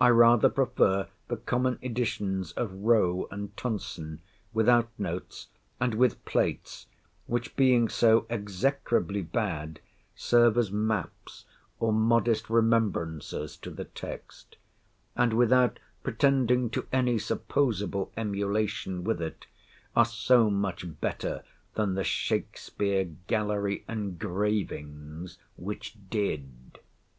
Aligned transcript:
I 0.00 0.08
rather 0.08 0.48
prefer 0.48 1.08
the 1.28 1.36
common 1.36 1.78
editions 1.82 2.52
of 2.52 2.72
Rowe 2.72 3.28
and 3.30 3.54
Tonson, 3.54 4.22
without 4.54 4.88
notes, 4.98 5.48
and 5.78 5.92
with 5.94 6.24
plates, 6.24 6.86
which, 7.26 7.54
being 7.54 7.90
so 7.90 8.24
execrably 8.30 9.20
bad, 9.20 9.80
serve 10.14 10.56
as 10.56 10.72
maps, 10.72 11.44
or 11.78 11.92
modest 11.92 12.48
remembrancers, 12.48 13.58
to 13.58 13.70
the 13.70 13.84
text; 13.84 14.56
and 15.14 15.34
without 15.34 15.78
pretending 16.02 16.70
to 16.70 16.86
any 16.90 17.18
supposable 17.18 18.10
emulation 18.16 19.04
with 19.04 19.20
it, 19.20 19.46
are 19.94 20.06
so 20.06 20.48
much 20.48 20.98
better 20.98 21.44
than 21.74 21.92
the 21.92 22.04
Shakspeare 22.04 23.04
gallery 23.26 23.84
engravings, 23.86 25.36
which 25.58 25.94
did. 26.08 26.78